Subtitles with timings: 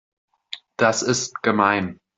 [0.79, 1.99] Das ist gemein.